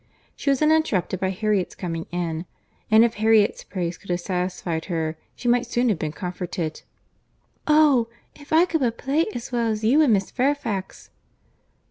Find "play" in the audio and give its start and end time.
8.97-9.27